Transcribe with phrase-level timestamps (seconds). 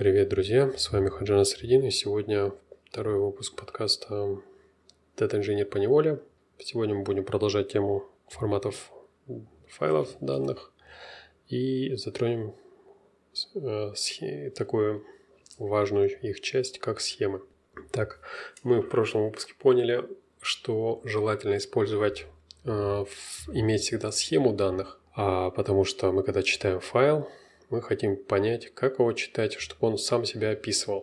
[0.00, 0.72] Привет, друзья!
[0.78, 2.54] С вами Хаджана Средин, и сегодня
[2.88, 4.40] второй выпуск подкаста
[5.14, 6.22] Data Engineer по неволе.
[6.58, 8.92] Сегодня мы будем продолжать тему форматов
[9.68, 10.72] файлов данных
[11.48, 12.54] и затронем
[13.54, 15.04] э, такую
[15.58, 17.42] важную их часть, как схемы.
[17.92, 18.20] Так,
[18.62, 20.08] мы в прошлом выпуске поняли,
[20.40, 22.24] что желательно использовать,
[22.64, 23.04] э,
[23.52, 27.28] иметь всегда схему данных, а потому что мы когда читаем файл,
[27.70, 31.02] мы хотим понять, как его читать, чтобы он сам себя описывал.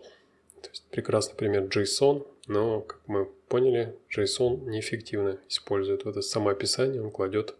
[0.61, 7.01] То есть прекрасный пример JSON, но, как мы поняли, JSON неэффективно использует вот это самоописание,
[7.01, 7.55] он кладет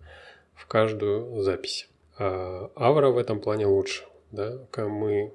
[0.54, 1.88] в каждую запись.
[2.18, 4.04] А Avro в этом плане лучше.
[4.32, 4.60] Да?
[4.78, 5.32] Мы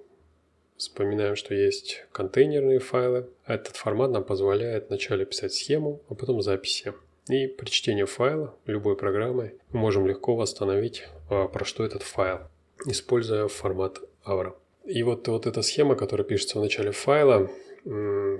[0.77, 3.29] вспоминаем, что есть контейнерные файлы.
[3.47, 6.93] Этот формат нам позволяет вначале писать схему, а потом записи.
[7.29, 12.41] И при чтении файла любой программы мы можем легко восстановить, а, про что этот файл
[12.87, 14.55] используя формат Avro.
[14.85, 17.51] И вот, вот эта схема, которая пишется в начале файла,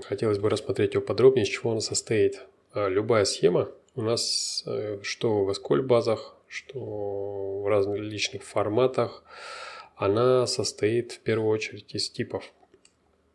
[0.03, 2.41] хотелось бы рассмотреть ее подробнее, из чего она состоит.
[2.73, 9.23] А любая схема у нас э, что в SQL базах, что в разных личных форматах,
[9.95, 12.51] она состоит в первую очередь из типов.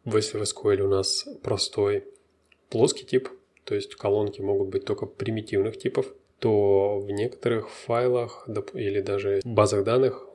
[0.04, 2.04] Если в SQL у нас простой
[2.70, 3.28] плоский тип,
[3.64, 6.06] то есть колонки могут быть только примитивных типов,
[6.38, 10.26] то в некоторых файлах или даже базах данных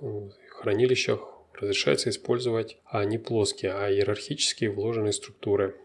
[0.63, 1.19] хранилищах
[1.53, 5.75] разрешается использовать а не плоские, а иерархические вложенные структуры,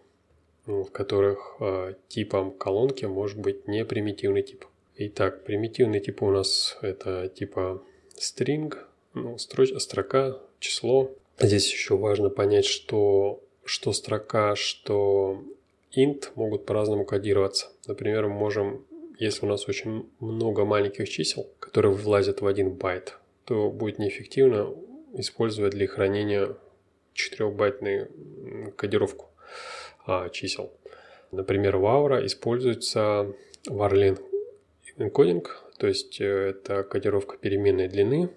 [0.67, 4.65] в которых э, типом колонки может быть не примитивный тип.
[4.97, 7.83] Итак, примитивный тип у нас это типа
[8.17, 8.75] string,
[9.15, 11.11] ну, строч, строка, число.
[11.39, 15.43] Здесь еще важно понять, что, что строка, что
[15.97, 17.69] int могут по-разному кодироваться.
[17.87, 18.84] Например, мы можем,
[19.19, 23.19] если у нас очень много маленьких чисел, которые влазят в один байт,
[23.49, 24.75] то будет неэффективно
[25.15, 26.55] использовать для хранения
[27.15, 29.31] 4-байтную кодировку
[30.07, 30.71] а, чисел.
[31.33, 33.35] Например, в Avro используется
[33.67, 34.19] varlen
[34.99, 35.47] encoding,
[35.78, 38.28] то есть э, это кодировка переменной длины.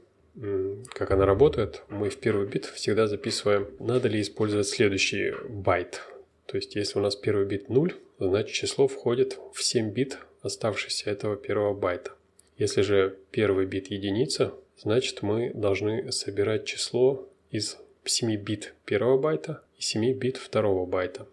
[0.94, 1.84] Как она работает?
[1.90, 6.04] Мы в первый бит всегда записываем, надо ли использовать следующий байт.
[6.46, 11.10] То есть если у нас первый бит 0, значит число входит в 7 бит оставшихся
[11.10, 12.12] этого первого байта.
[12.58, 14.54] Если же первый бит единица,
[14.84, 21.28] значит мы должны собирать число из 7 бит первого байта и 7 бит второго байта.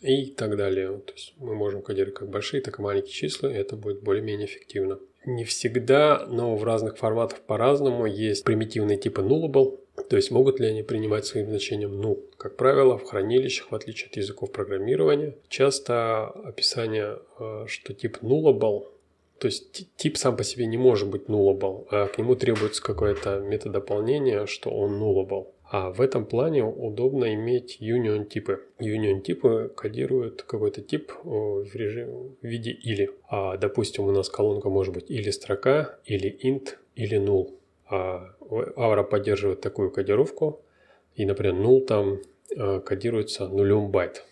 [0.00, 0.96] И так далее.
[0.98, 4.46] То есть мы можем кодировать как большие, так и маленькие числа, и это будет более-менее
[4.46, 5.00] эффективно.
[5.24, 10.68] Не всегда, но в разных форматах по-разному есть примитивные типы nullable, то есть могут ли
[10.68, 12.22] они принимать своим значением null.
[12.36, 18.86] Как правило, в хранилищах, в отличие от языков программирования, часто описание, э, что тип nullable
[19.38, 23.38] то есть тип сам по себе не может быть nullable, а к нему требуется какое-то
[23.38, 25.46] методополнение, что он nullable.
[25.70, 28.64] А в этом плане удобно иметь union типы.
[28.80, 33.10] Union типы кодируют какой-то тип в, режиме, в виде или.
[33.28, 37.54] А, допустим, у нас колонка может быть или строка, или int, или null.
[37.90, 40.62] А Avro поддерживает такую кодировку.
[41.14, 42.22] И, например, null там
[42.56, 44.24] а, кодируется нулем байт.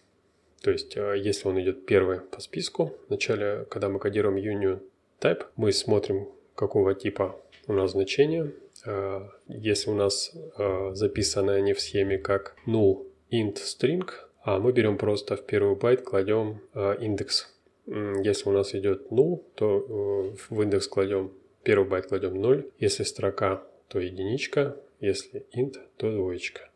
[0.62, 4.80] То есть, а, если он идет первый по списку, вначале, когда мы кодируем union
[5.20, 8.52] type, мы смотрим, какого типа у нас значение.
[8.84, 14.08] А, если у нас а, записаны они в схеме как null int string,
[14.42, 17.52] а мы берем просто в первый байт кладем а, индекс.
[17.86, 21.30] Если у нас идет null, то э, в индекс кладем
[21.62, 22.68] первый байт кладем 0.
[22.80, 24.76] Если строка, то единичка.
[24.98, 26.68] Если int, то двоечка.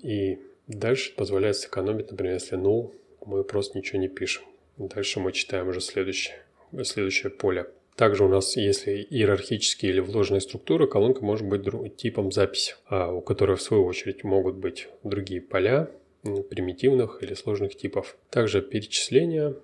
[0.00, 2.94] И дальше позволяет сэкономить, например, если null,
[3.26, 4.44] мы просто ничего не пишем.
[4.78, 6.36] Дальше мы читаем уже следующее
[6.84, 7.66] следующее поле.
[7.96, 13.20] Также у нас, если иерархические или вложенные структуры, колонка может быть типом записи, а у
[13.20, 15.90] которой в свою очередь могут быть другие поля
[16.22, 18.16] примитивных или сложных типов.
[18.30, 19.54] Также перечисления.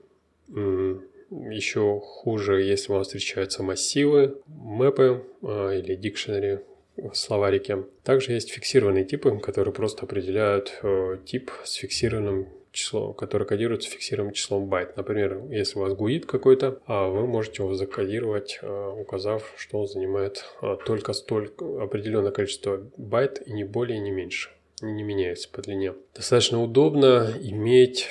[0.48, 6.60] Еще хуже, если у вас встречаются массивы, мэпы а, или dictionary
[6.96, 7.84] в словарике.
[8.02, 14.34] Также есть фиксированные типы, которые просто определяют э, тип с фиксированным число, которое кодируется фиксированным
[14.34, 14.96] числом байт.
[14.96, 19.86] Например, если у вас GUID какой-то, а вы можете его закодировать, а, указав, что он
[19.86, 24.50] занимает а, только столько определенное количество байт и не более, не меньше
[24.80, 25.94] не меняется по длине.
[26.14, 28.06] Достаточно удобно иметь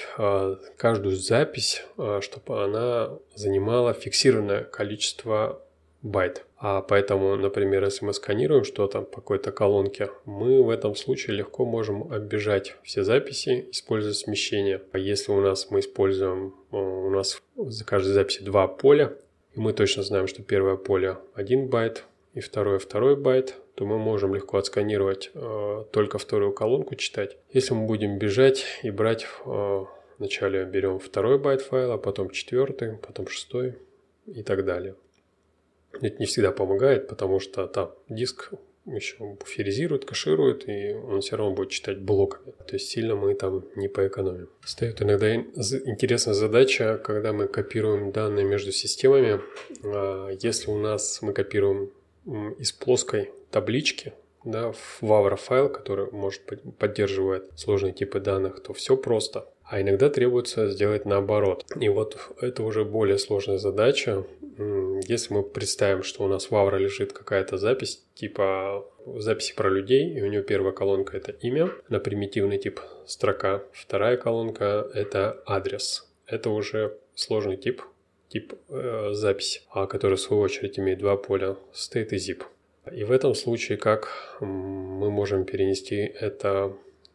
[0.75, 1.85] каждую запись,
[2.19, 5.61] чтобы она занимала фиксированное количество
[6.07, 6.45] байт.
[6.57, 11.65] А поэтому, например, если мы сканируем что-то по какой-то колонке, мы в этом случае легко
[11.65, 14.81] можем оббежать все записи, используя смещение.
[14.91, 19.13] А если у нас мы используем, э, у нас за каждой записи два поля,
[19.53, 23.99] и мы точно знаем, что первое поле 1 байт и второе второй байт, то мы
[23.99, 27.37] можем легко отсканировать э, только вторую колонку, читать.
[27.51, 29.85] Если мы будем бежать и брать, э,
[30.17, 33.75] вначале берем второй байт файла, потом четвертый, потом шестой
[34.25, 34.95] и так далее.
[36.01, 38.53] Это не всегда помогает, потому что там диск
[38.85, 42.53] еще буферизирует, кэширует, и он все равно будет читать блоками.
[42.65, 44.49] То есть сильно мы там не поэкономим.
[44.63, 49.41] Стоит иногда интересная задача, когда мы копируем данные между системами.
[49.83, 51.91] А, если у нас мы копируем
[52.57, 56.41] из плоской таблички, да, в Vavra файл, который может
[56.77, 59.47] поддерживает сложные типы данных, то все просто.
[59.69, 61.65] А иногда требуется сделать наоборот.
[61.79, 64.23] И вот это уже более сложная задача.
[65.07, 70.09] Если мы представим, что у нас в Avro лежит какая-то запись, типа записи про людей,
[70.09, 76.07] и у нее первая колонка это имя, на примитивный тип строка, вторая колонка это адрес.
[76.25, 77.81] Это уже сложный тип,
[78.29, 82.43] тип э, записи, а который в свою очередь имеет два поля state и zip.
[82.91, 86.73] И в этом случае как мы можем перенести это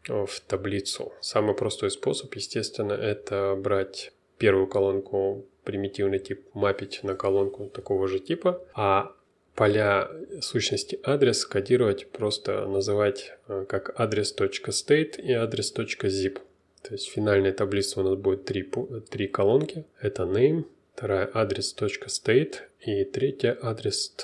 [0.08, 1.12] в таблицу?
[1.20, 8.19] Самый простой способ, естественно, это брать первую колонку примитивный тип мапить на колонку такого же
[8.19, 9.12] типа, а
[9.54, 10.10] поля
[10.40, 16.38] сущности адрес кодировать просто называть э, как адрес.state и адрес.zip.
[16.82, 18.69] То есть финальная таблица у нас будет три,
[19.08, 19.84] три колонки.
[20.00, 20.64] Это name,
[20.94, 24.14] вторая адрес.state и третья адрес,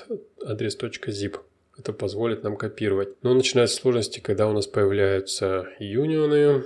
[0.43, 1.37] адрес.zip.
[1.79, 3.09] Это позволит нам копировать.
[3.23, 6.65] Но начинаются сложности, когда у нас появляются юнионы,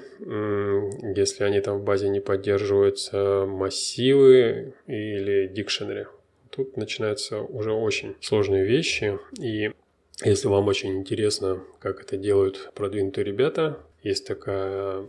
[1.15, 6.07] если они там в базе не поддерживаются, массивы или дикшенери.
[6.50, 9.19] Тут начинаются уже очень сложные вещи.
[9.39, 9.71] И
[10.24, 15.07] если вам очень интересно, как это делают продвинутые ребята, есть такая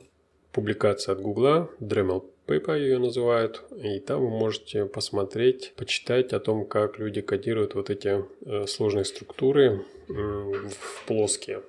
[0.53, 6.67] публикация от Гугла, Dremel Paper ее называют, и там вы можете посмотреть, почитать о том,
[6.67, 11.63] как люди кодируют вот эти э, сложные структуры в плоские.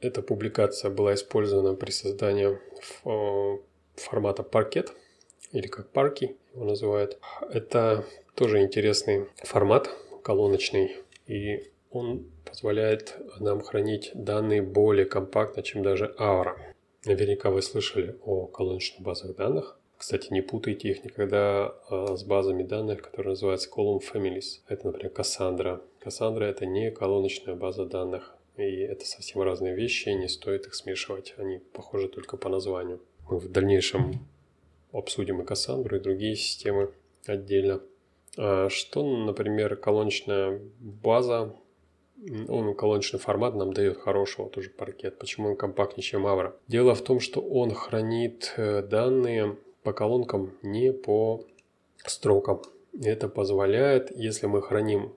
[0.00, 2.58] Эта публикация была использована при создании
[3.04, 3.58] э,
[3.94, 4.92] формата паркет,
[5.52, 7.18] или как парки его называют.
[7.50, 9.90] Это тоже интересный формат,
[10.24, 10.96] колоночный,
[11.26, 16.56] и он позволяет нам хранить данные более компактно, чем даже Aura.
[17.04, 19.78] Наверняка вы слышали о колоночных базах данных.
[20.02, 24.58] Кстати, не путайте их никогда а, с базами данных, которые называются Column Families.
[24.66, 25.80] Это, например, Cassandra.
[26.04, 28.34] Cassandra– это не колоночная база данных.
[28.56, 31.34] И это совсем разные вещи, не стоит их смешивать.
[31.36, 33.00] Они похожи только по названию.
[33.30, 34.26] Мы в дальнейшем
[34.90, 36.90] обсудим и Cassandra, и другие системы
[37.26, 37.80] отдельно.
[38.36, 41.54] А что, например, колоночная база,
[42.48, 45.20] он колоночный формат нам дает хорошего тоже паркет.
[45.20, 46.54] Почему он компактнее, чем Avro?
[46.66, 51.44] Дело в том, что он хранит э, данные по колонкам, не по
[52.04, 52.62] строкам.
[53.02, 55.12] Это позволяет, если мы храним,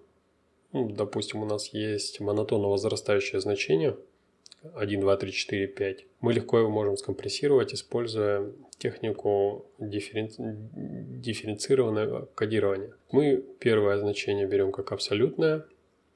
[0.71, 3.97] ну, допустим, у нас есть монотонно возрастающее значение
[4.73, 10.29] 1, 2, 3, 4, 5, мы легко его можем скомпрессировать, используя технику дифферен...
[11.21, 12.91] дифференцированного кодирования.
[13.11, 15.65] Мы первое значение берем как абсолютное,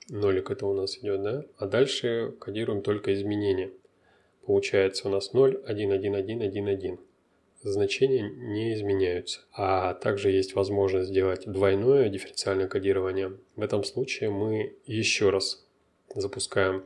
[0.09, 3.71] нолик это у нас идет, да, а дальше кодируем только изменения.
[4.45, 6.99] Получается у нас 0, 1, 1, 1, 1, 1
[7.61, 9.41] значения не изменяются.
[9.53, 13.38] А также есть возможность сделать двойное дифференциальное кодирование.
[13.56, 15.65] В этом случае мы еще раз
[16.15, 16.83] запускаем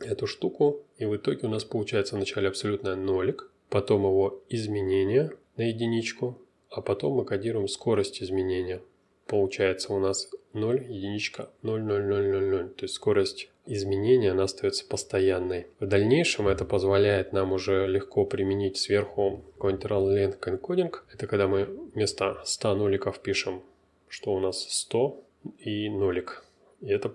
[0.00, 5.68] эту штуку, и в итоге у нас получается вначале абсолютно нолик, потом его изменение на
[5.68, 6.38] единичку,
[6.70, 8.82] а потом мы кодируем скорость изменения.
[9.26, 12.68] Получается у нас 0, единичка, 0, 0, 0, 0, 0.
[12.70, 15.66] То есть скорость изменения, она остается постоянной.
[15.80, 20.94] В дальнейшем это позволяет нам уже легко применить сверху Control Length Encoding.
[21.12, 23.62] Это когда мы вместо 100 ноликов пишем,
[24.08, 25.22] что у нас 100
[25.58, 26.44] и нолик.
[26.80, 27.08] И это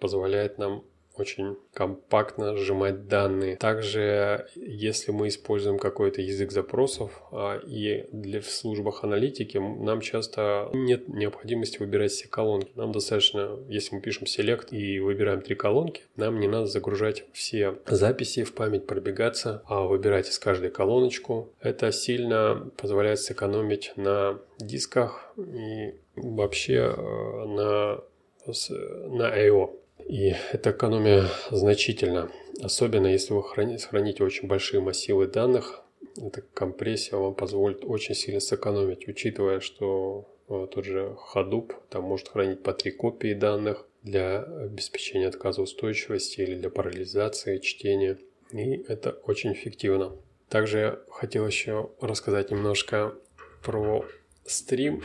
[0.00, 0.84] позволяет нам
[1.16, 3.56] очень компактно сжимать данные.
[3.56, 10.70] Также, если мы используем какой-то язык запросов а, и для, в службах аналитики, нам часто
[10.72, 12.72] нет необходимости выбирать все колонки.
[12.74, 17.78] Нам достаточно, если мы пишем select и выбираем три колонки, нам не надо загружать все
[17.86, 21.52] записи в память, пробегаться, а выбирать из каждой колоночку.
[21.60, 28.00] Это сильно позволяет сэкономить на дисках и вообще э, на,
[28.46, 29.79] на I.O.
[30.10, 35.84] И эта экономия значительна, особенно если вы храните, очень большие массивы данных.
[36.20, 42.26] Эта компрессия вам позволит очень сильно сэкономить, учитывая, что э, тот же Hadoop там может
[42.26, 48.18] хранить по три копии данных для обеспечения отказоустойчивости или для парализации чтения.
[48.50, 50.16] И это очень эффективно.
[50.48, 53.14] Также я хотел еще рассказать немножко
[53.62, 54.04] про
[54.44, 55.04] стрим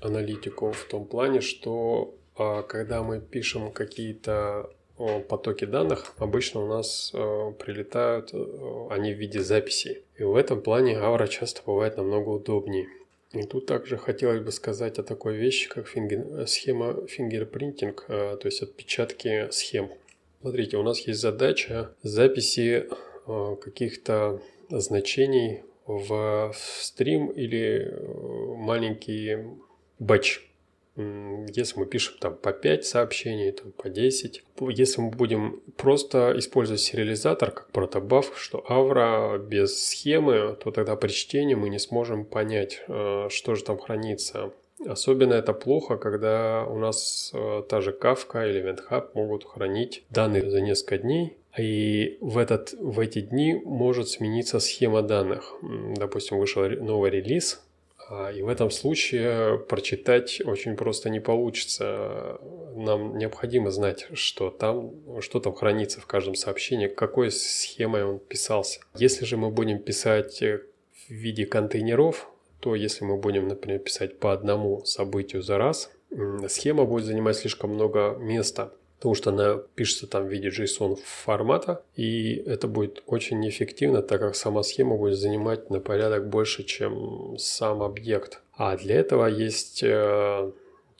[0.00, 4.70] аналитику в том плане, что когда мы пишем какие-то
[5.28, 10.02] потоки данных обычно у нас э, прилетают, э, они в виде записей.
[10.16, 12.86] И в этом плане Авра часто бывает намного удобнее.
[13.32, 18.62] И тут также хотелось бы сказать о такой вещи, как фингер, схема фингерпринтинг, то есть
[18.62, 19.90] отпечатки схем.
[20.42, 22.88] Смотрите, у нас есть задача записи
[23.62, 27.96] каких-то значений в стрим или
[28.54, 29.38] маленький
[29.98, 30.42] батч
[30.96, 36.82] если мы пишем там по 5 сообщений, там, по 10, если мы будем просто использовать
[36.82, 42.82] сериализатор как протобаф, что авра без схемы, то тогда при чтении мы не сможем понять,
[42.88, 44.52] э, что же там хранится.
[44.86, 50.50] Особенно это плохо, когда у нас э, та же Kafka или EventHub могут хранить данные
[50.50, 55.54] за несколько дней, и в, этот, в эти дни может смениться схема данных.
[55.96, 57.62] Допустим, вышел новый релиз,
[58.34, 62.38] и в этом случае прочитать очень просто не получится.
[62.74, 68.80] Нам необходимо знать, что там, что там хранится в каждом сообщении, какой схемой он писался.
[68.96, 72.28] Если же мы будем писать в виде контейнеров,
[72.60, 75.90] то если мы будем, например, писать по одному событию за раз,
[76.48, 81.82] схема будет занимать слишком много места потому что она пишется там в виде JSON формата,
[81.96, 87.36] и это будет очень неэффективно, так как сама схема будет занимать на порядок больше, чем
[87.36, 88.42] сам объект.
[88.56, 90.52] А для этого есть э,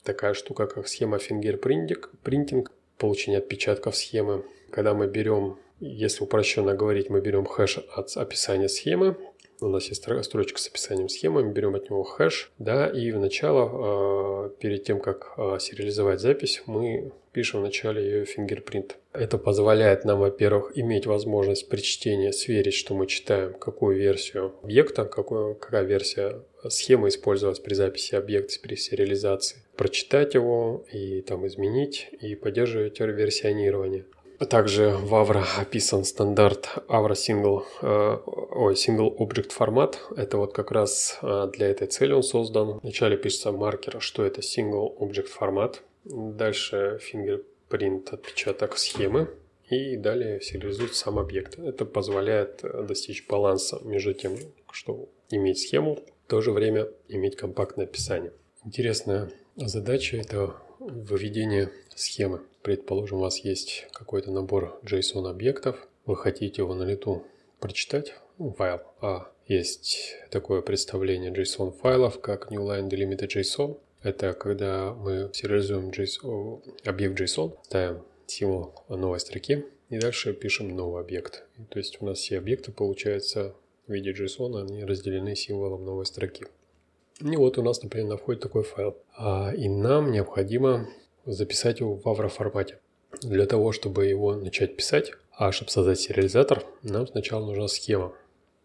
[0.03, 2.67] такая штука, как схема fingerprinting,
[2.97, 4.43] получение отпечатков схемы.
[4.69, 9.15] Когда мы берем, если упрощенно говорить, мы берем хэш от описания схемы,
[9.61, 13.19] у нас есть строчка с описанием схемы, мы берем от него хэш, да, и в
[13.19, 18.97] начало, перед тем, как а, сериализовать запись, мы пишем в начале ее фингерпринт.
[19.11, 25.05] Это позволяет нам, во-первых, иметь возможность при чтении сверить, что мы читаем, какую версию объекта,
[25.05, 29.57] какую, какая версия схемы использовалась при записи объекта, при сериализации.
[29.75, 34.05] Прочитать его и там изменить и поддерживать версионирование.
[34.49, 38.17] Также в Avro описан стандарт Avro Single, э,
[38.53, 39.99] ой, Single Object формат.
[40.15, 42.79] Это вот как раз э, для этой цели он создан.
[42.81, 45.81] Вначале пишется маркер, что это Single Object формат.
[46.05, 49.29] Дальше fingerprint отпечаток схемы.
[49.69, 51.57] И далее сериализует сам объект.
[51.57, 54.37] Это позволяет э, достичь баланса между тем,
[54.71, 58.33] что иметь схему, в то же время иметь компактное описание.
[58.65, 62.41] Интересная задача– это выведение схемы.
[62.61, 67.23] Предположим, у вас есть какой-то набор JSON объектов, вы хотите его на лету
[67.59, 68.13] прочитать,
[68.51, 73.77] файл, а есть такое представление JSON файлов, как Newline Delimited JSON.
[74.01, 81.01] Это когда мы сериализуем JSON, объект JSON, ставим символ новой строки и дальше пишем новый
[81.01, 81.45] объект.
[81.69, 83.53] То есть у нас все объекты, получается,
[83.87, 86.45] в виде JSON, они разделены символом новой строки.
[87.21, 88.97] И вот у нас, например, на входе такой файл.
[89.15, 90.87] А, и нам необходимо
[91.25, 92.79] записать его в авро формате.
[93.21, 98.13] Для того, чтобы его начать писать, а чтобы создать сериализатор, нам сначала нужна схема.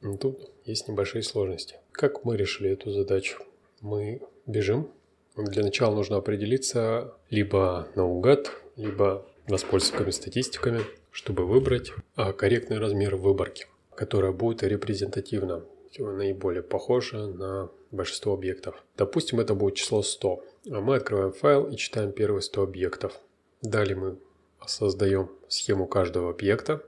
[0.03, 1.77] И тут есть небольшие сложности.
[1.93, 3.43] Как мы решили эту задачу?
[3.81, 4.91] Мы бежим.
[5.37, 13.67] Для начала нужно определиться либо наугад, либо воспользоваться статистиками, чтобы выбрать а, корректный размер выборки,
[13.95, 15.65] которая будет репрезентативна,
[15.99, 18.83] наиболее похожа на большинство объектов.
[18.97, 20.45] Допустим, это будет число 100.
[20.71, 23.19] А мы открываем файл и читаем первые 100 объектов.
[23.63, 24.19] Далее мы
[24.67, 26.83] создаем схему каждого объекта.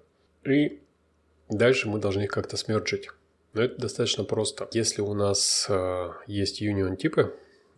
[0.44, 0.80] И
[1.50, 3.08] дальше мы должны их как-то смерджить.
[3.52, 4.68] Но это достаточно просто.
[4.72, 7.34] Если у нас э, есть union типы,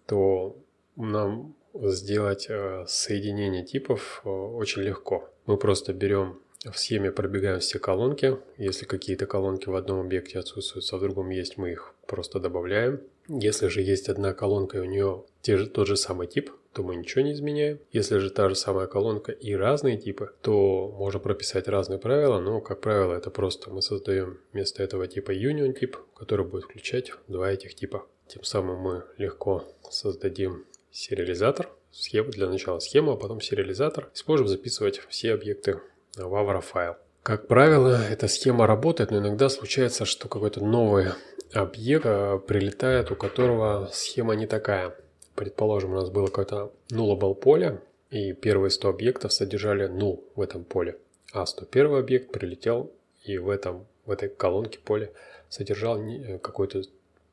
[0.06, 0.56] то
[0.96, 5.30] нам сделать э, соединение типов э, очень легко.
[5.46, 8.36] Мы просто берем в схеме пробегаем все колонки.
[8.58, 13.00] Если какие-то колонки в одном объекте отсутствуют, а в другом есть, мы их просто добавляем.
[13.28, 16.82] Если же есть одна колонка и у нее те же, тот же самый тип, то
[16.82, 17.78] мы ничего не изменяем.
[17.92, 22.60] Если же та же самая колонка и разные типы, то можно прописать разные правила, но,
[22.60, 27.50] как правило, это просто мы создаем вместо этого типа union тип, который будет включать два
[27.50, 28.06] этих типа.
[28.28, 34.10] Тем самым мы легко создадим сериализатор, схему для начала схему, а потом сериализатор.
[34.14, 35.80] И сможем записывать все объекты
[36.16, 36.96] в Avro файл.
[37.22, 41.08] Как правило, эта схема работает, но иногда случается, что какой-то новый
[41.52, 44.96] объект э, прилетает, у которого схема не такая.
[45.34, 50.64] Предположим, у нас было какое-то nullable поле, и первые 100 объектов содержали null в этом
[50.64, 50.98] поле.
[51.32, 52.92] А 101 объект прилетел
[53.24, 55.12] и в, этом, в этой колонке поле
[55.48, 56.82] содержал э, какое-то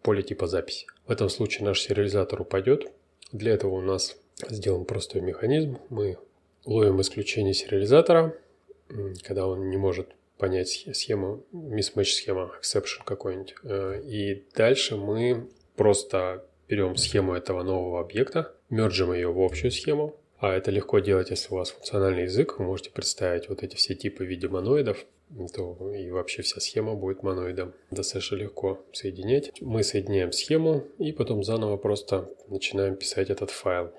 [0.02, 0.88] поле типа записи.
[1.06, 2.92] В этом случае наш сериализатор упадет.
[3.32, 5.78] Для этого у нас сделан простой механизм.
[5.90, 6.18] Мы
[6.66, 8.36] ловим исключение сериализатора–
[9.24, 13.56] когда он не может понять схему, mismatch схема, exception какой-нибудь.
[13.64, 20.16] Э, и дальше мы просто берем схему этого нового объекта, мерджим ее в общую схему,
[20.42, 22.60] А это легко делать, если у вас функциональный язык.
[22.60, 25.06] Вы можете представить вот эти все типы в виде моноидов,
[25.54, 27.74] то и вообще вся схема будет моноидом.
[27.92, 29.52] Достаточно легко соединять.
[29.60, 33.92] Мы соединяем схему и потом заново просто начинаем писать этот файл.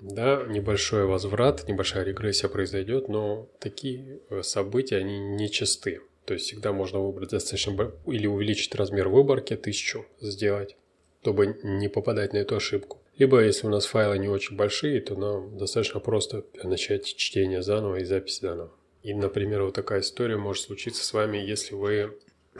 [0.00, 6.00] Да, небольшой возврат, небольшая регрессия произойдет, но такие э, события, они не часты.
[6.24, 10.76] То есть всегда можно выбрать достаточно или увеличить размер выборки, тысячу сделать,
[11.22, 12.98] чтобы не попадать на эту ошибку.
[13.16, 17.96] Либо, если у нас файлы не очень большие, то нам достаточно просто начать чтение заново
[17.96, 18.72] и запись заново.
[19.02, 22.16] И, например, вот такая история может случиться с вами, если вы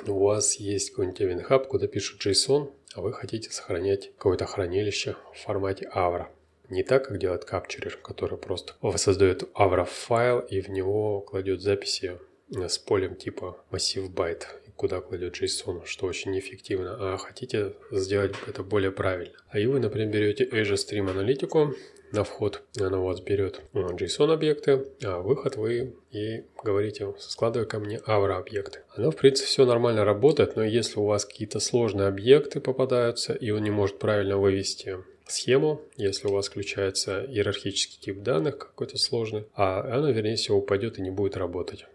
[0.07, 5.39] у вас есть какой-нибудь EventHub, куда пишут JSON, а вы хотите сохранять какое-то хранилище в
[5.39, 6.27] формате Avro.
[6.69, 12.19] Не так, как делает Capturer, который просто создает Avro файл и в него кладет записи
[12.51, 18.63] с полем типа массив байт, куда кладет JSON, что очень неэффективно, а хотите сделать это
[18.63, 19.35] более правильно.
[19.49, 21.75] А и вы, например, берете Azure Stream аналитику,
[22.13, 27.79] на вход она у вас берет JSON объекты, а выход вы и говорите, складывай ко
[27.79, 28.81] мне Aura объекты.
[28.95, 33.51] Оно в принципе все нормально работает, но если у вас какие-то сложные объекты попадаются и
[33.51, 39.47] он не может правильно вывести схему, если у вас включается иерархический тип данных какой-то сложный,
[39.55, 41.87] а она, вернее всего, упадет и не будет работать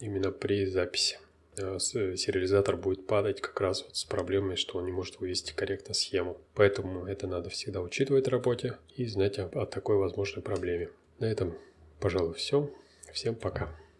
[0.00, 1.18] именно при записи.
[1.58, 5.94] Э, сериализатор будет падать как раз вот с проблемой, что он не может вывести корректно
[5.94, 6.38] схему.
[6.54, 10.90] Поэтому это надо всегда учитывать в работе и знать о, о такой возможной проблеме.
[11.18, 11.54] На этом,
[12.00, 12.70] пожалуй, все.
[13.12, 13.74] Всем пока.